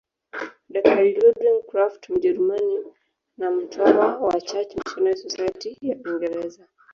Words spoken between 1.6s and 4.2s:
Krapf Mjerumani na mtawa